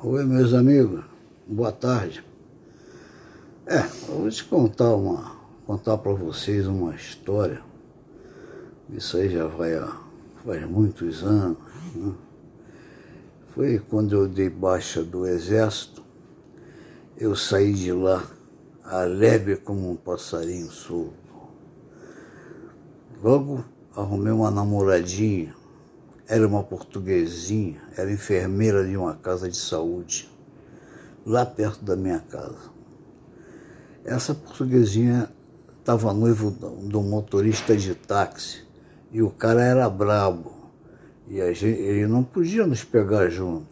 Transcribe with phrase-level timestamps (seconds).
[0.00, 1.04] Oi, meus amigos,
[1.44, 2.24] boa tarde.
[3.66, 5.32] É, eu vou te contar uma,
[5.66, 7.60] contar para vocês uma história.
[8.90, 10.00] Isso aí já vai há,
[10.44, 11.58] faz muitos anos.
[11.96, 12.14] Né?
[13.48, 16.00] Foi quando eu dei baixa do exército,
[17.16, 18.24] eu saí de lá
[18.84, 21.12] alegre como um passarinho solto.
[23.20, 23.64] Logo
[23.96, 25.57] arrumei uma namoradinha
[26.28, 30.30] era uma portuguesinha, era enfermeira de uma casa de saúde,
[31.24, 32.70] lá perto da minha casa.
[34.04, 35.30] Essa portuguesinha
[35.78, 38.62] estava noivo do motorista de táxi
[39.10, 40.52] e o cara era brabo.
[41.26, 43.66] E a gente, ele não podia nos pegar junto.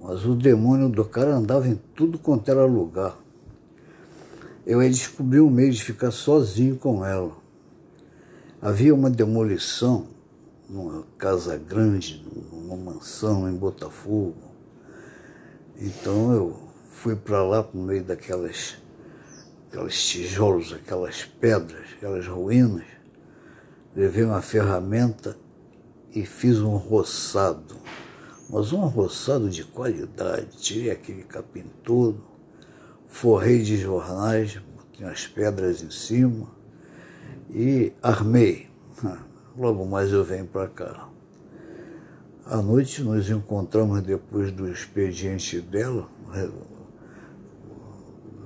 [0.00, 3.16] Mas o demônio do cara andava em tudo quanto era lugar.
[4.64, 7.32] Eu aí descobri um meio de ficar sozinho com ela.
[8.62, 10.13] Havia uma demolição
[10.74, 14.34] numa casa grande, numa mansão em Botafogo.
[15.78, 16.60] Então eu
[16.90, 18.76] fui para lá por meio daquelas
[19.70, 22.86] aqueles tijolos, aquelas pedras, aquelas ruínas,
[23.94, 25.36] levei uma ferramenta
[26.12, 27.76] e fiz um roçado.
[28.50, 30.56] Mas um roçado de qualidade.
[30.58, 32.20] Tirei aquele capim todo,
[33.06, 36.48] forrei de jornais, botei as pedras em cima
[37.48, 38.68] e armei.
[39.56, 41.08] Logo mais eu venho para cá.
[42.44, 46.08] À noite nos encontramos depois do expediente dela,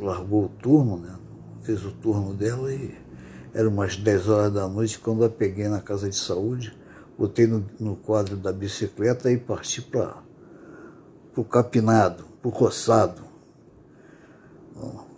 [0.00, 1.14] largou o turno, né?
[1.60, 2.94] fez o turno dela e
[3.52, 6.74] era umas 10 horas da noite quando a peguei na casa de saúde,
[7.18, 10.22] botei no, no quadro da bicicleta e parti para
[11.36, 13.22] o capinado, para o roçado.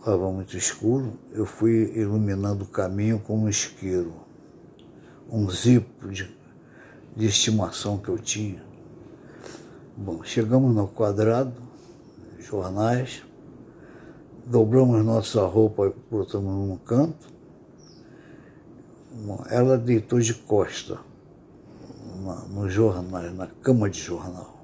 [0.01, 4.26] Estava muito escuro, eu fui iluminando o caminho com um isqueiro
[5.31, 6.31] um zipo de,
[7.17, 8.65] de estimação que eu tinha.
[9.97, 11.53] Bom, chegamos no quadrado,
[12.39, 13.23] jornais,
[14.45, 17.35] dobramos nossa roupa e botamos num canto.
[19.51, 20.99] Ela deitou de costa
[22.51, 24.63] no jornal, na cama de jornal.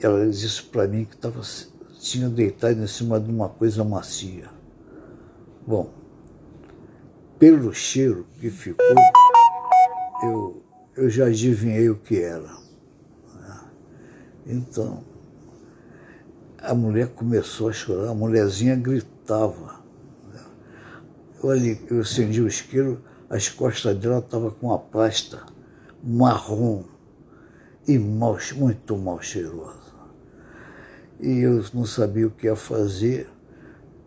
[0.00, 1.40] Ela disse para mim que tava,
[2.00, 4.50] tinha deitado em cima de uma coisa macia.
[5.66, 5.90] Bom,
[7.38, 8.86] pelo cheiro que ficou,
[10.22, 10.62] eu,
[10.96, 12.56] eu já adivinhei o que era.
[13.34, 13.60] Né?
[14.46, 15.04] Então,
[16.58, 19.80] a mulher começou a chorar, a mulherzinha gritava.
[20.32, 20.40] Né?
[21.42, 25.44] Eu, ali, eu acendi o isqueiro, as costas dela estavam com uma pasta
[26.02, 26.84] marrom
[27.86, 29.86] e mal, muito mal cheirosa.
[31.20, 33.28] E eu não sabia o que ia fazer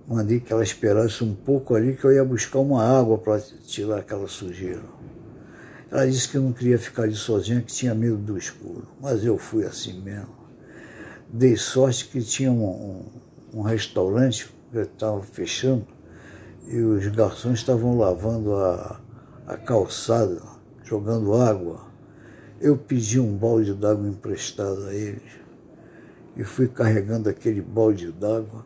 [0.10, 4.00] mandei que ela esperasse um pouco ali, que eu ia buscar uma água para tirar
[4.00, 4.82] aquela sujeira.
[5.92, 8.88] Ela disse que não queria ficar ali sozinha, que tinha medo do escuro.
[9.00, 10.40] Mas eu fui assim mesmo.
[11.32, 12.64] Dei sorte que tinha um,
[13.54, 15.86] um, um restaurante que estava fechando
[16.68, 19.00] e os garçons estavam lavando a,
[19.46, 20.42] a calçada,
[20.84, 21.82] jogando água.
[22.60, 25.40] Eu pedi um balde d'água emprestado a eles
[26.36, 28.66] e fui carregando aquele balde d'água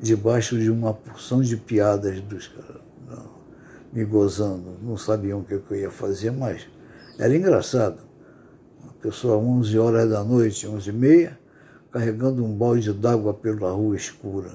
[0.00, 2.82] debaixo de uma porção de piadas dos caras,
[3.92, 4.76] me gozando.
[4.82, 6.66] Não sabiam o que eu ia fazer, mas
[7.18, 7.98] era engraçado.
[8.82, 11.38] Uma pessoa 11 horas da noite, 11 e meia,
[11.90, 14.50] carregando um balde d'água pela rua escura.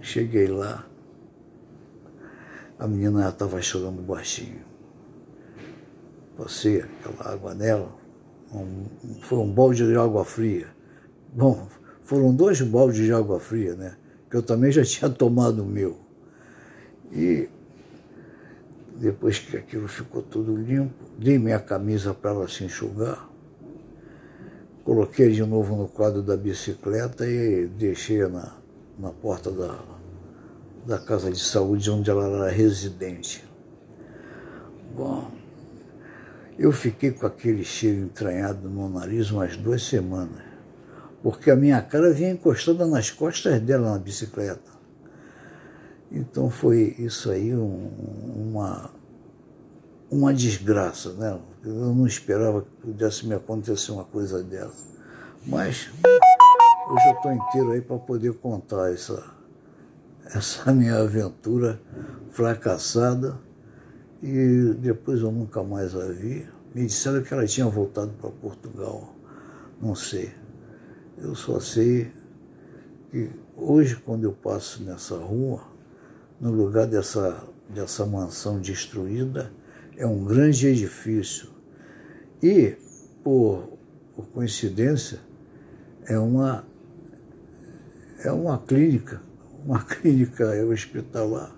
[0.00, 0.84] Cheguei lá,
[2.78, 4.62] a menina estava chorando baixinho.
[6.36, 7.94] Passei aquela água nela,
[8.52, 8.86] um,
[9.20, 10.66] foi um balde de água fria.
[11.32, 11.68] Bom,
[12.12, 13.96] foram dois baldes de água fria, né?
[14.28, 15.98] Que eu também já tinha tomado o meu.
[17.10, 17.48] E
[19.00, 23.30] depois que aquilo ficou tudo limpo, dei minha camisa para ela se enxugar,
[24.84, 28.58] coloquei de novo no quadro da bicicleta e deixei na,
[28.98, 29.78] na porta da,
[30.86, 33.42] da casa de saúde onde ela era residente.
[34.94, 35.30] Bom,
[36.58, 40.51] eu fiquei com aquele cheiro entranhado no nariz umas duas semanas
[41.22, 44.72] porque a minha cara vinha encostada nas costas dela na bicicleta.
[46.10, 47.88] Então foi isso aí um,
[48.50, 48.90] uma,
[50.10, 51.38] uma desgraça, né?
[51.64, 54.84] Eu não esperava que pudesse me acontecer uma coisa dessa.
[55.46, 55.90] Mas
[56.90, 59.24] hoje eu estou inteiro aí para poder contar essa,
[60.26, 61.80] essa minha aventura
[62.32, 63.38] fracassada
[64.22, 66.46] e depois eu nunca mais a vi.
[66.74, 69.14] Me disseram que ela tinha voltado para Portugal,
[69.80, 70.41] não sei.
[71.22, 72.10] Eu só sei
[73.08, 75.62] que hoje, quando eu passo nessa rua,
[76.40, 79.52] no lugar dessa, dessa mansão destruída,
[79.96, 81.48] é um grande edifício.
[82.42, 82.74] E,
[83.22, 83.78] por,
[84.16, 85.20] por coincidência,
[86.06, 86.64] é uma,
[88.24, 89.22] é uma clínica,
[89.64, 91.56] uma clínica é hospitalar.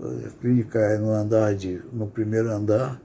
[0.00, 3.00] A clínica é no andar de, no primeiro andar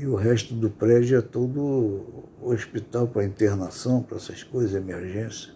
[0.00, 5.52] e o resto do prédio é todo hospital para internação, para essas coisas, emergência.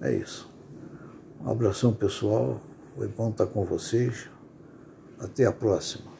[0.00, 0.50] É isso.
[1.42, 2.62] Um abração pessoal,
[2.96, 4.30] foi bom estar com vocês.
[5.18, 6.13] Até a próxima.